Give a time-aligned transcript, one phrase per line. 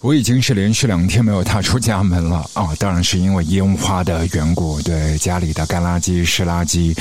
[0.00, 2.72] 我已经是连续两天没有踏出家门了啊！
[2.78, 4.80] 当然是因为烟花的缘故。
[4.82, 6.96] 对家里的干垃圾、湿垃圾，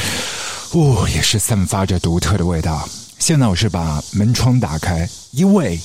[0.72, 2.90] 哦，也是散发着独特的味道。
[3.20, 5.80] 现在我是把门窗打开，因为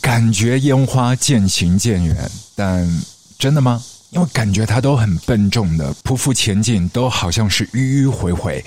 [0.00, 2.16] 感觉烟花渐行渐远。
[2.54, 2.88] 但
[3.36, 3.82] 真的吗？
[4.10, 8.64] 因为感觉它都很笨重的匍匐前进，都好像是迂迂回回。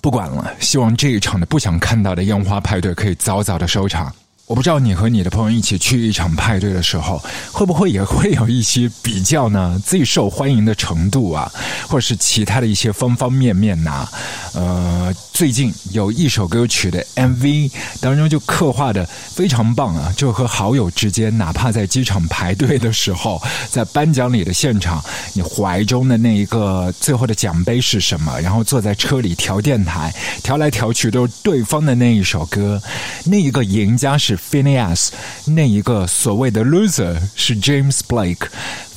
[0.00, 4.14] 不管了，希望这一场的不想看到的烟花派对可以早早的收场。
[4.48, 7.22] 我不知道你和你的朋友一起去一场派对的时候，
[7.52, 9.78] 会不会也 会有一些比较呢？
[9.84, 11.52] 最受欢迎的程度啊，
[11.86, 14.08] 或者是其他的一些方方面面呐？
[14.54, 25.04] 呃，最近有一首歌曲的 MV 当中就刻画的非常棒啊，就和好友之间，哪怕在机场排队的时候，在颁奖礼的现场，
[25.34, 28.40] 你怀中的那一个最后的奖杯是什么？
[28.40, 30.10] 然后坐在车里调电台，
[30.42, 32.80] 调来调去都是对方的那一首歌，
[33.26, 34.37] 那一个赢家是。
[34.38, 35.08] Phineas
[35.46, 38.46] 那一个所谓的 loser 是 James Blake，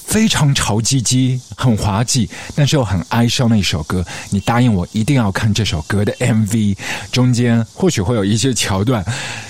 [0.05, 4.05] 非常潮唧唧、很滑稽，但是又很哀伤的一首歌。
[4.30, 6.77] 你答应我一定要看这首歌的 MV，
[7.12, 9.04] 中间或许会有一些桥段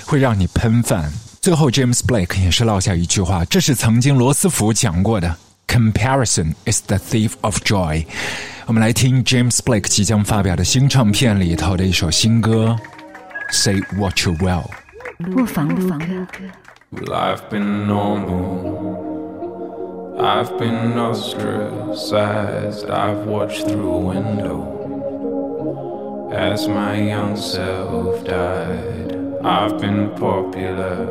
[0.06, 1.12] 会让你喷饭。
[1.42, 5.36] 最后 James Blake 也是落下一句话，这是曾经罗斯福讲过的
[5.68, 8.06] ：“Comparison is the thief of joy。”
[8.68, 12.78] 我们来听 James Blake 即将发表的新唱片里头的一首新歌
[13.52, 14.66] ：“Say what you will。”
[15.33, 15.97] 不妨录歌。
[16.93, 18.97] Well, I've been normal.
[20.19, 22.89] I've been ostracized.
[22.89, 24.73] I've watched through a window
[26.33, 29.15] as my young self died.
[29.45, 31.07] I've been popular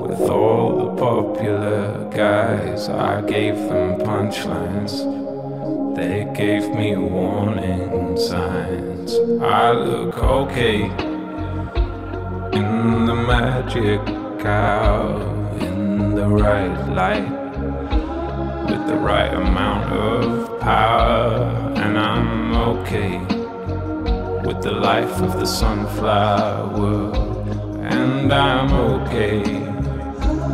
[0.00, 2.88] with all the popular guys.
[2.88, 5.04] I gave them punchlines.
[5.96, 9.14] They gave me warning signs.
[9.40, 10.90] I look okay
[12.53, 13.99] in the magic
[14.45, 15.21] hour,
[15.59, 17.29] in the right light,
[18.69, 23.17] with the right amount of power, and I'm okay
[24.45, 27.13] with the life of the sunflower,
[27.81, 29.39] and I'm okay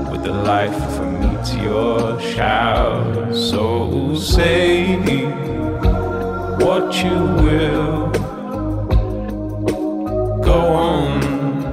[0.10, 3.34] with the life of a meteor shower.
[3.34, 4.96] So say
[6.64, 8.10] what you will.
[10.44, 11.19] Go on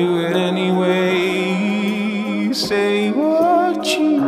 [0.00, 1.00] do it anyway
[2.54, 4.22] say what you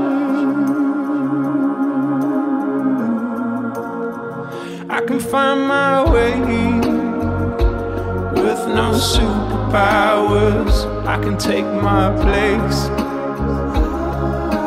[4.91, 6.39] I can find my way
[8.43, 10.75] with no superpowers.
[11.07, 12.81] I can take my place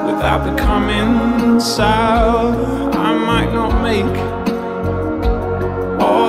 [0.09, 2.55] without becoming sour.
[3.09, 4.34] I might not make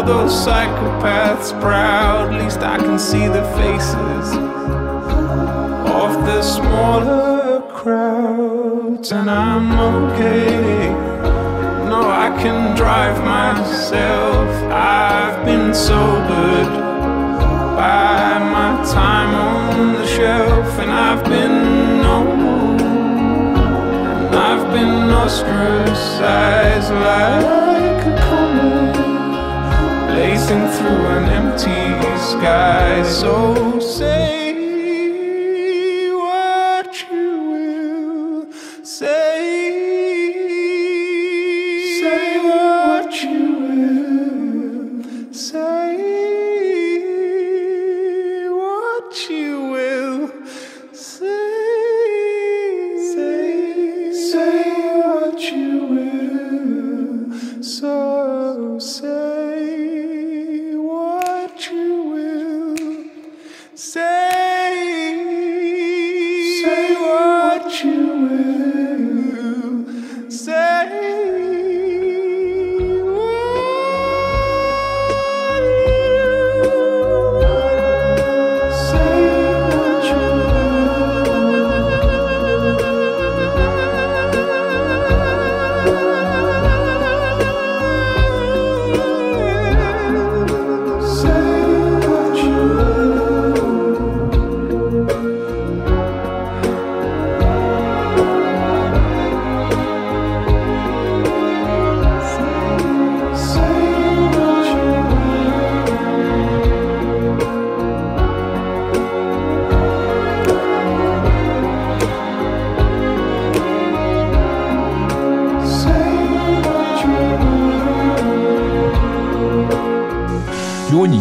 [0.07, 2.33] those psychopaths proud.
[2.33, 4.27] At least I can see the faces
[6.03, 10.91] of the smaller crowds, and I'm okay.
[11.91, 14.49] No, I can drive myself.
[14.73, 16.73] I've been sobered
[17.77, 28.07] by my time on the shelf, and I've been known, and I've been ostracized like
[28.07, 28.36] a
[30.17, 31.85] blazing through an empty
[32.17, 33.03] sky.
[33.03, 34.46] So say.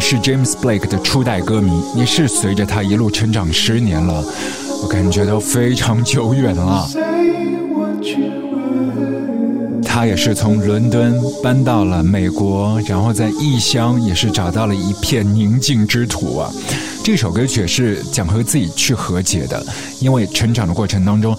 [0.07, 4.24] 是 James Blake 的初代歌迷，你是随着他一路成长十年了，
[4.84, 6.88] 我感觉都非常久远了。
[9.84, 16.54] 他也是从伦敦搬到了美国，然后在异乡也是找到了一片宁静之土啊。
[17.04, 19.66] 这首歌曲是讲和自己去和解的，
[20.00, 21.36] 因为成长的过程当中，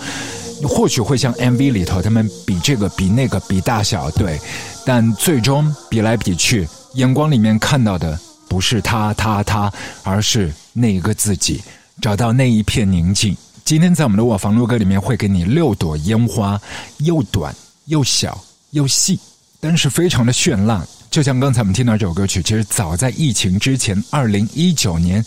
[0.65, 4.41] 或许会像 MV 里头他们比这个比那个比大小，对，
[4.85, 9.73] 但最终比来比去，眼光里面看到的不是他他他，
[10.03, 11.63] 而是那个自己，
[12.01, 13.37] 找到那一片宁静。
[13.65, 16.61] 今天在我们的我房录歌里面会给你六朵烟花，
[16.99, 17.55] 又短
[17.87, 18.41] 又小
[18.71, 19.19] 又细，
[19.59, 20.87] 但是非常的绚烂。
[21.11, 25.25] 就像刚才我们听到这首歌曲，其实早在疫情之前，二零一九年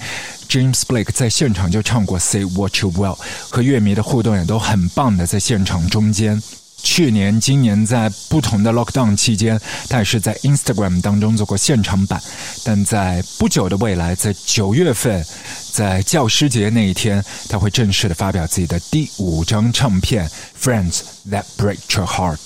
[0.47, 3.15] ，James Blake 在现场就唱过《Say What You Will》，
[3.49, 6.41] 和乐迷的互动也都很棒的，在现场中间。
[6.83, 9.59] 去年、今年在不同的 Lockdown 期间，
[9.89, 12.21] 他也是在 Instagram 当中做过现场版。
[12.63, 15.25] 但在不久的未来，在九月份，
[15.71, 20.29] 在教师节那一天，他会正式的发表自己的第五张唱片
[20.61, 22.37] 《Friends That Break Your Heart》。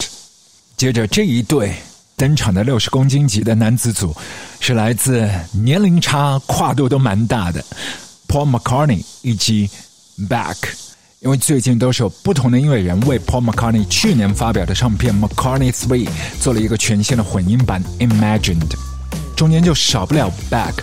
[0.78, 1.76] 接着这一对。
[2.16, 4.16] 登场的六十公斤级的男子组，
[4.60, 7.62] 是来自年龄差、跨度都蛮大的
[8.28, 9.68] Paul McCartney 以及
[10.30, 10.56] Back。
[11.24, 16.06] 因为最近都是有不同的音乐人为 Paul McCartney 去年发表的唱片《McCartney Three》
[16.42, 18.60] 做了一个全新的混音版《Imagined》，
[19.34, 20.74] 中间就少不了 Back，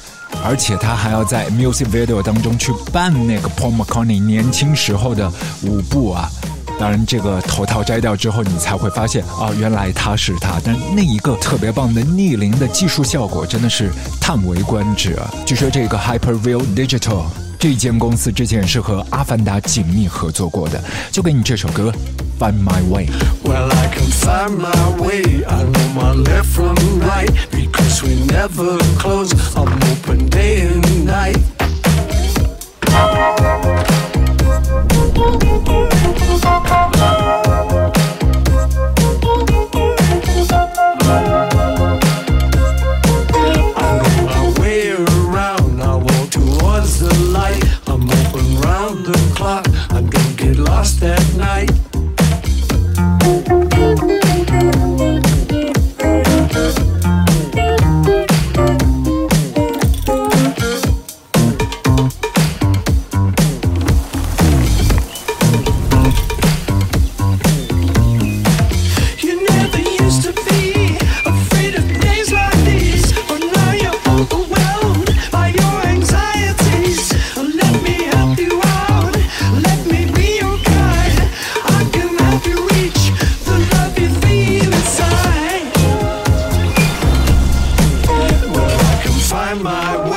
[0.43, 5.31] 而且他还要在 Music Video 当中去扮那个 Paul McCartney 年轻时候的
[5.63, 6.31] 舞步啊。
[6.79, 10.59] 当然，这个头套摘掉之后，你才会发现啊，原来他是他。
[10.65, 15.31] 但那一个特别棒的逆龄的技术效果，真的是叹为观止啊！
[15.45, 17.25] 据说这个 Hyperreal Digital
[17.61, 20.83] 这间公司之前是和阿凡达紧密合作过的。
[21.13, 21.93] 就给你这首歌
[22.39, 23.07] ，Find My Way。
[23.45, 25.45] Well, I can find my way.
[25.45, 29.35] I know my left from right because we never close.
[29.55, 31.37] I'm open day and night.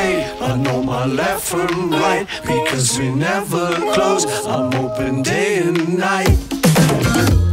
[0.03, 0.37] way.
[0.39, 4.25] I know my left from right because we never close.
[4.45, 7.52] I'm open day and night.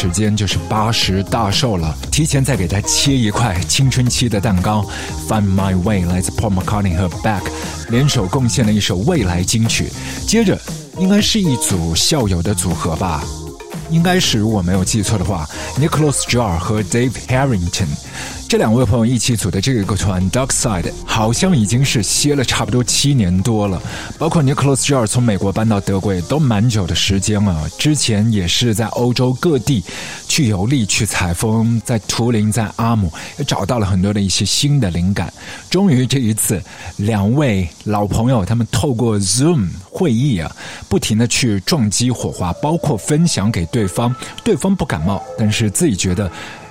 [0.00, 4.82] 时间就是八十大寿了，提前再给他切一块青春期的蛋糕。
[5.28, 7.42] Find My Way 来自 Paul McCartney 和 Back
[7.90, 9.92] 联手贡献了一首未来金曲。
[10.26, 10.58] 接着
[10.98, 13.22] 应该是一组校友的组合吧，
[13.90, 15.46] 应该是如果没有记错的话
[15.78, 17.88] ，Nicholas Jar 和 Dave Harrington。
[18.50, 23.80] 这两位朋友一起组的这个团 Dark Side 好像已经是歇了差不多七年多了，
[24.18, 27.68] 包括 Nicholas Jar 从美国搬到德国也都蛮久的时间了。
[27.78, 29.84] 之前也是在欧洲各地
[30.26, 35.32] 去游历、去采风，在图林、在阿姆也找到了很多的一些新的灵感。
[35.70, 36.60] 终于这一次，
[36.96, 40.50] 两位老朋友他们透过 Zoom 会议啊，
[40.88, 46.28] 不停的去撞击火花，包括分享给对方，对方不感冒，但是自己觉得。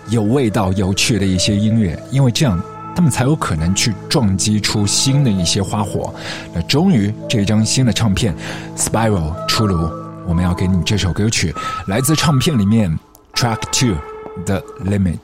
[0.09, 2.61] 有味道、有趣的一些音乐，因为这样
[2.95, 6.13] 他们才有可能去撞击出新的一些花火。
[6.53, 8.35] 那终于这张新的唱片
[8.79, 9.89] 《Spiral》出炉，
[10.27, 11.53] 我们要给你这首歌曲，
[11.87, 12.97] 来自唱片里面
[13.33, 13.95] Track Two，
[14.45, 15.19] 《The Limit》。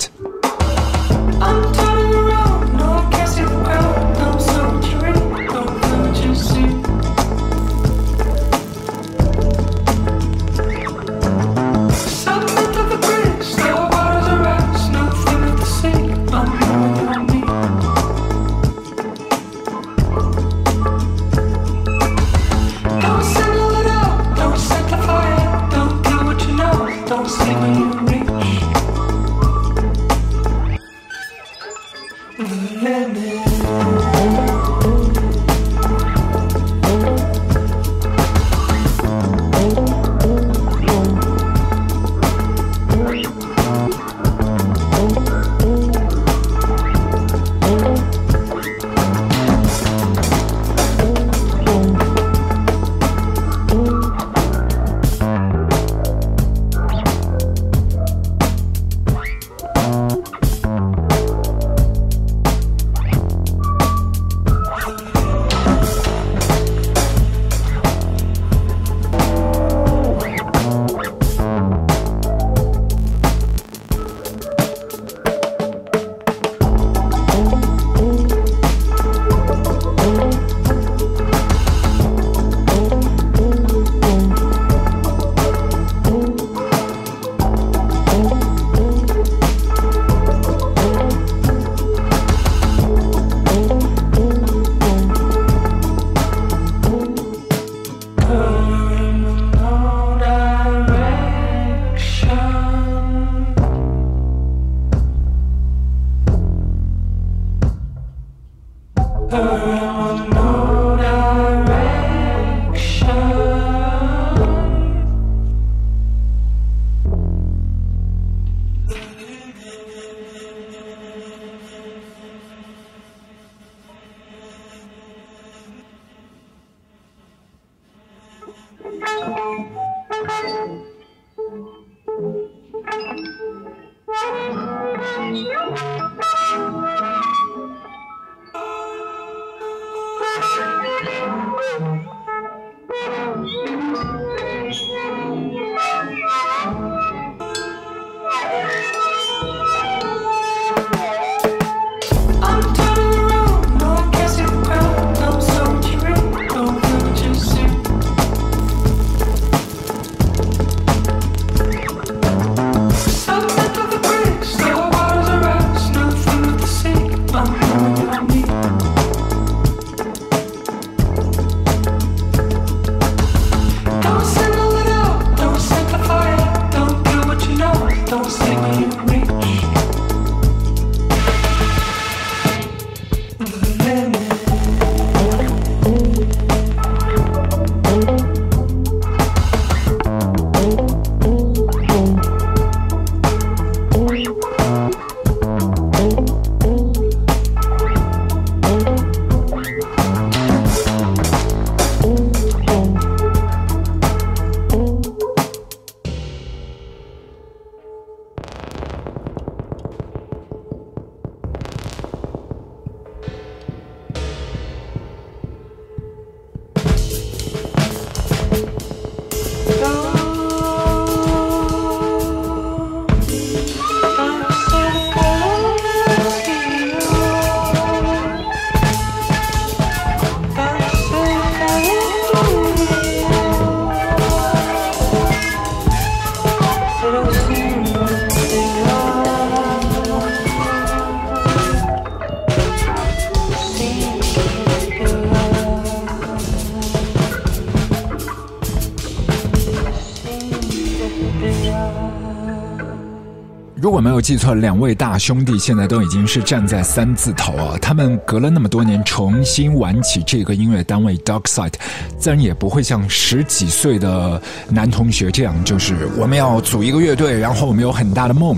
[253.77, 257.77] 如果没有记错，两位大兄弟现在都已经是站在三字头啊。
[257.81, 261.73] 他们隔了那么多年重新玩起这个音乐单位 Dark Side，
[262.17, 268.57] 自然也不会像十几岁的男同学这样，就是我们要组一个乐队，然后我们有很大的梦。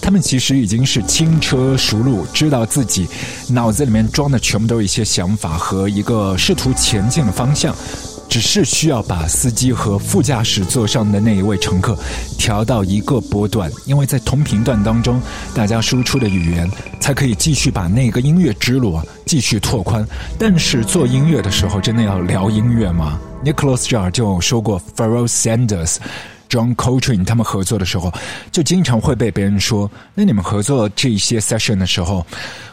[0.00, 3.06] 他们其实已经是轻车熟路，知道自己
[3.50, 7.76] 脑子里面装的全部都是一些想法和一个试图前进的方向。
[8.28, 11.96] 只是需要把司机和副驾驶座上的那一位乘客
[12.38, 15.20] 调到一个波段，因为在同频段当中，
[15.54, 16.68] 大家输出的语言
[17.00, 20.04] 才可以继续把那个音乐之路继续拓宽。
[20.38, 25.96] 但是做音乐的时候，真的要聊音乐吗？Nicholas Jar 就说过，Pharoah Sanders、
[26.48, 28.12] John Coltrane 他们合作的时候，
[28.50, 32.26] 就经常会被别人说：“那你们合作这些 session 的时候，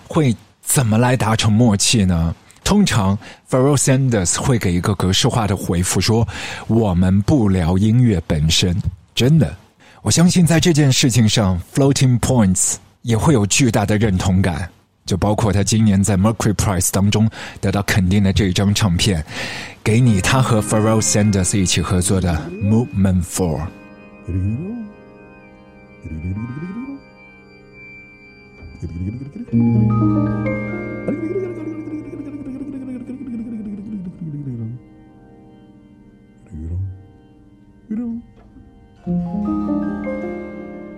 [0.08, 2.34] 会怎么来达成默契呢？”
[2.71, 3.17] 通常
[3.49, 6.25] f e r r e l l Sanders 会给一个格式化的回复，说
[6.69, 8.73] ：“我们不聊音乐本身。”
[9.13, 9.53] 真的，
[10.01, 14.69] 我相信在这件事情上，Floating Points 也会有巨大的认同感。
[15.05, 19.21] 就包括他今年在 Mercury Prize 当中得到肯定的这张唱片，
[19.83, 23.67] 给你他和 f e r r e l l Sanders 一起合作的 Movement Four。
[39.08, 39.13] You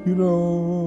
[0.05, 0.82] know.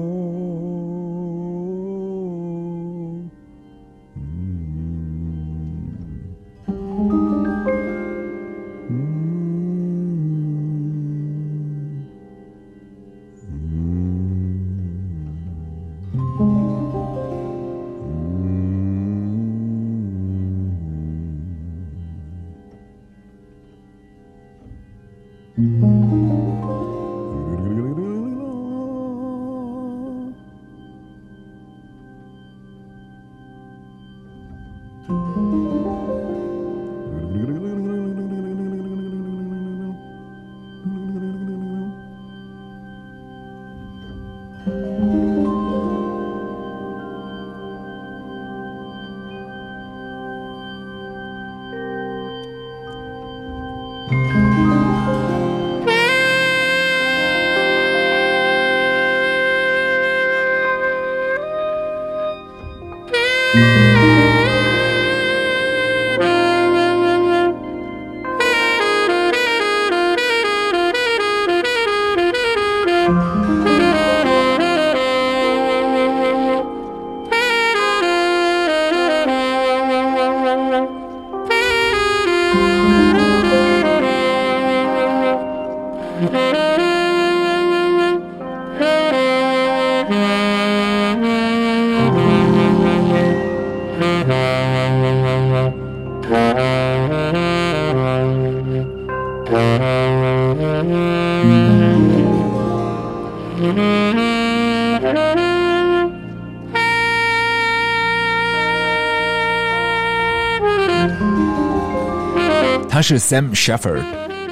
[112.97, 114.01] 他是 Sam Shepard，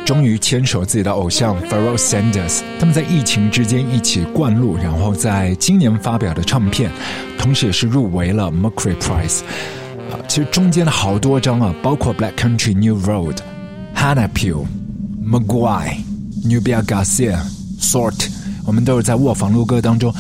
[0.06, 6.92] 终于牵手自己的偶像 Pharoah Sanders，他们在疫情之间一起灌录，然后在今年发表的唱片，
[7.40, 9.40] 同时也是入围了 Mercury Prize。
[10.12, 13.38] 啊，其实中间的好多张啊，包括 Black Country New Road、
[13.96, 14.64] Hannah p e l、
[15.28, 15.98] Maguire、
[16.44, 17.40] Nubia Garcia、
[17.82, 18.28] Sort，
[18.68, 20.14] 我们都是在卧房录歌当中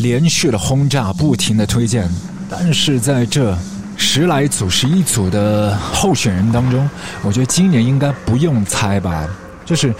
[0.00, 2.10] 连续的轰炸，不停的推荐，
[2.50, 3.56] 但是在这。
[3.98, 6.88] 十来组、十一组的候选人当中，
[7.22, 9.28] 我觉得今年应该不用猜吧，
[9.66, 9.92] 就是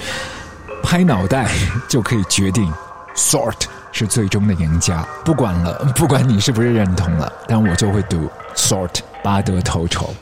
[0.83, 1.51] 拍脑袋
[1.89, 2.73] 就可以决定
[3.17, 5.07] ，Sort 是最终的赢家。
[5.25, 9.01] 不管了， 不管你是不是认同了，但我就会赌 Sort。
[9.21, 10.15] 巴德头筹。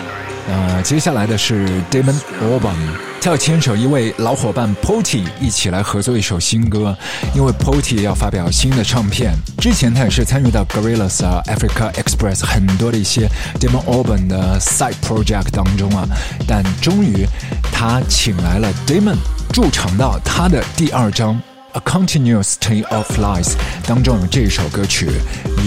[0.49, 2.75] 那接下来的是 Damon Albarn，
[3.14, 6.96] 他 要牵手一位老伙伴 Potty 一起来合作一首新歌，
[7.34, 9.34] 因为 Potty 要发表新的唱片。
[9.58, 13.28] 之前他也是参与到 Gorillaz、Africa Express 很多的一些
[13.60, 16.08] Damon Alban 的 side project 当中啊，
[16.48, 17.26] 但终于
[17.72, 19.18] 他请来了 Damon
[19.52, 21.42] 驻场到他的第二张
[21.74, 23.54] A Continuous State of Lies
[23.88, 25.10] 当中有这首歌曲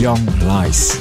[0.01, 0.95] Young Lies，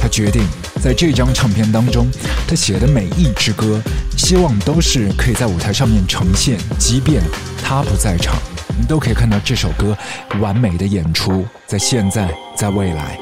[0.00, 0.42] 他决定。
[0.80, 2.06] 在这张唱片当中，
[2.46, 3.80] 他写的每一支歌，
[4.16, 7.22] 希望都是可以在舞台上面呈现，即便
[7.62, 8.36] 他不在场，
[8.78, 9.96] 你都可以看到这首歌
[10.40, 13.18] 完美的演出，在现在，在未来。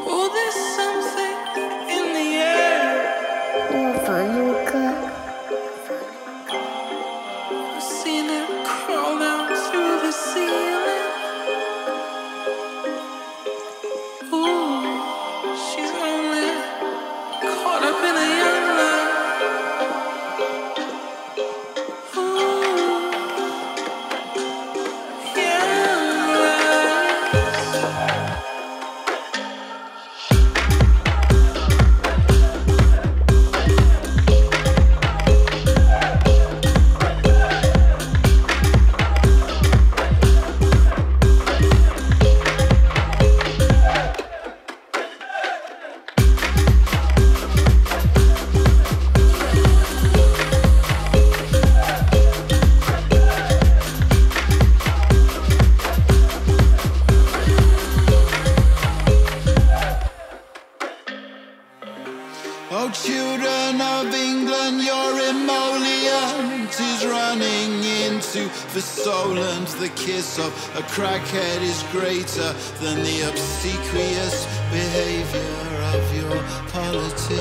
[70.08, 76.36] A crackhead is greater than the obsequious behavior of your
[76.70, 77.34] politicians.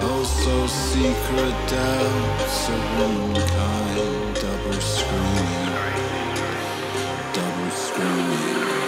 [0.00, 5.74] Also, secret doubts of one kind, double screaming,
[7.34, 8.87] double screaming.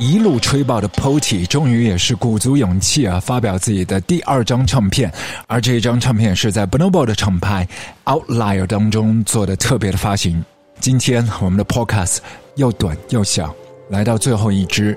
[0.00, 5.12] 一路吹爆的 Potty 终于也是鼓足勇气啊，发表自己的第二张唱片，
[5.46, 7.68] 而这一张唱片是在 Bonobo 的厂牌
[8.06, 10.42] Outlier 当中做的特别的发行。
[10.78, 12.16] 今天我们的 Podcast
[12.56, 13.54] 又短又小，
[13.90, 14.96] 来到最后一支。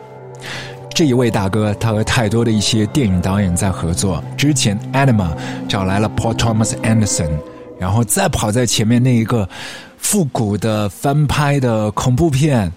[0.94, 4.24] 这一位大哥，他和太多的一些电影导演在合作。
[4.38, 5.36] 之前 Anima
[5.68, 7.30] 找来了 Paul Thomas Anderson，
[7.78, 9.50] 然后再跑在前面那一个
[9.98, 12.72] 复古的翻拍的恐怖片。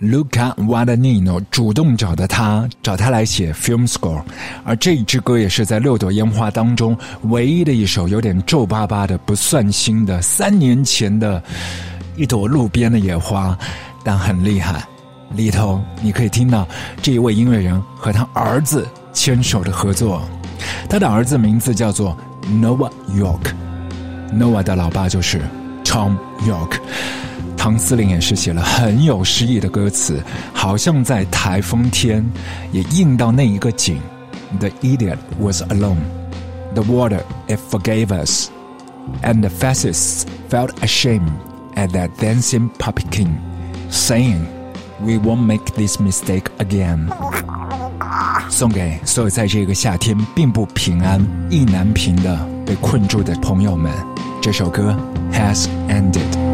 [0.00, 4.22] Luca Guadagnino 主动找的他，找他来写 film score，
[4.64, 11.42] 而这一支歌也是在六朵烟花当中唯一的一首有点皱巴巴的、不算新的三年前的
[12.16, 13.56] 一朵路边的野花，
[14.02, 14.82] 但很厉害。
[15.34, 16.66] 里头你可以听到
[17.02, 20.22] 这一位音乐人和他儿子牵手的合作，
[20.88, 25.42] 他的儿子名字叫做 Noah York，Noah 的老爸就是
[25.84, 26.16] Tom
[26.48, 26.78] York。
[27.59, 30.21] 唐司令也是写了很有诗意的歌词，
[30.53, 32.23] 好像在台风天，
[32.71, 33.99] 也映到那一个景。
[34.59, 35.97] The idiot was alone.
[36.73, 38.49] The water it forgave us,
[39.23, 41.31] and the fascists felt ashamed
[41.75, 43.29] at that dancing puppy king,
[43.89, 44.45] saying,
[45.01, 47.07] "We won't make this mistake again."
[48.49, 53.91] 送给所有在这个夏天并不平安、意难平的被困住的朋友们，
[54.41, 54.95] 这首歌
[55.31, 56.48] has ended.